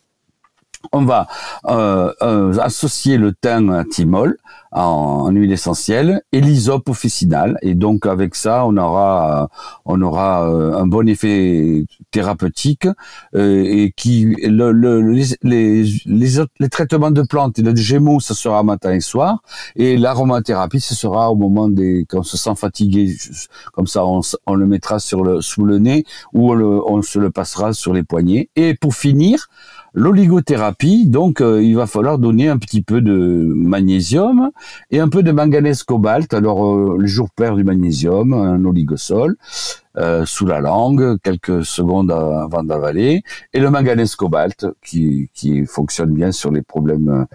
on 0.93 1.05
va 1.05 1.29
euh, 1.67 2.13
euh, 2.23 2.59
associer 2.59 3.17
le 3.17 3.33
thym 3.33 3.85
thymol 3.91 4.37
en, 4.73 5.31
huile 5.31 5.53
essentielle 5.53 6.23
et 6.33 6.41
l'hysope 6.41 6.89
officinal 6.89 7.59
et 7.63 7.75
donc 7.75 8.07
avec 8.07 8.35
ça 8.35 8.65
on 8.67 8.77
aura 8.77 9.49
on 9.85 10.01
aura 10.01 10.49
euh, 10.49 10.79
un 10.79 10.87
bon 10.87 11.09
effet 11.09 11.85
thérapeutique 12.11 12.89
et 13.35 13.93
qui 13.97 14.25
le, 14.43 14.73
le, 14.73 15.01
les, 15.01 15.25
les, 15.43 15.85
les, 16.07 16.69
traitements 16.69 17.11
de 17.11 17.23
plantes 17.23 17.59
et 17.59 17.63
le 17.63 17.75
gémeaux 17.77 18.21
ça 18.21 18.35
sera 18.35 18.63
matin 18.63 18.93
et 18.93 19.01
soir. 19.01 19.43
Et 19.77 19.97
l'aromathérapie 19.97 20.81
ce 20.81 20.95
sera 20.95 21.31
au 21.31 21.37
moment 21.37 21.69
des 21.69 22.07
quand 22.09 22.21
on 22.21 22.23
se 22.23 22.37
sent 22.37 22.55
fatigué 22.57 23.17
comme 23.73 23.87
ça 23.87 24.05
on, 24.07 24.21
on 24.47 24.55
le 24.55 24.67
mettra 24.67 24.99
sur 24.99 25.25
le 25.25 25.41
sous 25.41 25.65
le 25.65 25.79
nez 25.79 26.05
ou 26.33 26.53
on, 26.53 26.85
on 26.87 27.03
se 27.03 27.19
le 27.19 27.31
passera 27.31 27.73
sur 27.73 27.93
les 27.93 28.03
poignets. 28.03 28.49
Et 28.57 28.75
pour 28.75 28.95
finir 28.95 29.49
L'oligothérapie, 29.93 30.70
donc 31.07 31.41
euh, 31.41 31.63
il 31.63 31.77
va 31.77 31.87
falloir 31.87 32.19
donner 32.19 32.49
un 32.49 32.59
petit 32.59 32.83
peu 32.83 33.01
de 33.01 33.13
magnésium 33.55 34.51
et 34.91 35.01
un 35.01 35.09
peu 35.09 35.23
de 35.23 35.33
manganèse 35.33 35.83
cobalt. 35.83 36.33
Alors 36.35 36.65
euh, 36.65 36.97
le 36.99 37.07
jour 37.07 37.29
père 37.31 37.57
du 37.57 37.65
magnésium, 37.65 38.33
un 38.33 38.65
oligosol 38.65 39.37
euh, 39.97 40.25
sous 40.25 40.47
la 40.47 40.61
langue, 40.61 41.19
quelques 41.23 41.65
secondes 41.65 42.11
avant 42.11 42.63
d'avaler, 42.63 43.23
et 43.53 43.61
le 43.61 43.71
manganèse 43.71 44.15
cobalt 44.15 44.67
qui, 44.85 45.31
qui 45.35 45.67
fonctionne 45.67 46.13
bien 46.13 46.33
sur 46.33 46.51
les 46.51 46.63
problèmes 46.63 47.27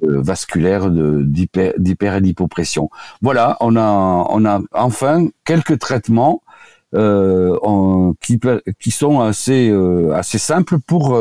vasculaires 0.00 0.90
d'hyper 0.90 2.14
et 2.16 2.20
d'hypopression. 2.20 2.90
Voilà, 3.22 3.56
on 3.60 3.76
a 3.76 4.26
on 4.30 4.44
a 4.44 4.60
enfin 4.72 5.28
quelques 5.44 5.78
traitements 5.78 6.42
en, 6.94 8.14
qui, 8.20 8.38
qui 8.78 8.90
sont 8.90 9.20
assez 9.20 9.74
assez 10.12 10.38
simples 10.38 10.78
pour 10.78 11.16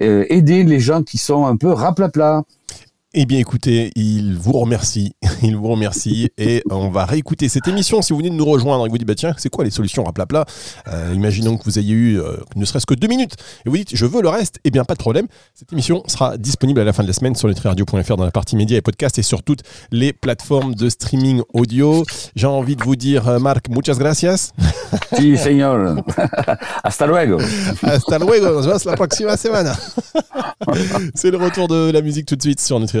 aider 0.00 0.64
les 0.64 0.80
gens 0.80 1.02
qui 1.02 1.18
sont 1.18 1.46
un 1.46 1.56
peu 1.56 1.70
raplapla. 1.70 2.42
Eh 3.16 3.26
bien, 3.26 3.38
écoutez, 3.38 3.92
il 3.94 4.34
vous 4.36 4.58
remercie. 4.58 5.14
Il 5.42 5.56
vous 5.56 5.68
remercie. 5.68 6.30
Et 6.36 6.64
on 6.68 6.88
va 6.88 7.04
réécouter 7.04 7.48
cette 7.48 7.68
émission. 7.68 8.02
Si 8.02 8.12
vous 8.12 8.18
venez 8.18 8.30
de 8.30 8.34
nous 8.34 8.44
rejoindre 8.44 8.84
et 8.84 8.88
que 8.88 8.92
vous 8.92 8.98
dites, 8.98 9.06
bah, 9.06 9.14
tiens, 9.14 9.34
c'est 9.36 9.50
quoi 9.50 9.62
les 9.62 9.70
solutions 9.70 10.02
raplapla 10.02 10.46
euh, 10.88 11.12
Imaginons 11.14 11.56
que 11.56 11.62
vous 11.64 11.78
ayez 11.78 11.92
eu 11.92 12.18
euh, 12.18 12.38
ne 12.56 12.64
serait-ce 12.64 12.86
que 12.86 12.94
deux 12.94 13.06
minutes 13.06 13.34
et 13.64 13.70
vous 13.70 13.76
dites, 13.76 13.94
je 13.94 14.04
veux 14.04 14.20
le 14.20 14.28
reste. 14.28 14.58
Eh 14.64 14.72
bien, 14.72 14.84
pas 14.84 14.94
de 14.94 14.98
problème. 14.98 15.28
Cette 15.54 15.72
émission 15.72 16.02
sera 16.08 16.36
disponible 16.38 16.80
à 16.80 16.84
la 16.84 16.92
fin 16.92 17.04
de 17.04 17.08
la 17.08 17.12
semaine 17.12 17.36
sur 17.36 17.46
nutriradio.fr 17.46 18.16
dans 18.16 18.24
la 18.24 18.32
partie 18.32 18.56
médias 18.56 18.78
et 18.78 18.82
podcasts 18.82 19.18
et 19.18 19.22
sur 19.22 19.44
toutes 19.44 19.62
les 19.92 20.12
plateformes 20.12 20.74
de 20.74 20.88
streaming 20.88 21.42
audio. 21.52 22.04
J'ai 22.34 22.48
envie 22.48 22.74
de 22.74 22.82
vous 22.82 22.96
dire, 22.96 23.28
euh, 23.28 23.38
Marc, 23.38 23.68
muchas 23.68 23.98
gracias. 23.98 24.52
Sí, 25.16 25.36
señor. 25.36 26.04
Hasta 26.84 27.06
luego. 27.06 27.38
Hasta 27.82 28.18
luego. 28.18 28.50
Nos 28.50 28.66
vemos 28.66 28.84
la 28.84 28.94
próxima 28.96 29.36
semana. 29.36 29.76
c'est 31.14 31.30
le 31.30 31.36
retour 31.36 31.68
de 31.68 31.90
la 31.90 32.00
musique 32.00 32.26
tout 32.26 32.36
de 32.36 32.42
suite 32.42 32.60
sur 32.60 32.78
Nutri 32.78 33.00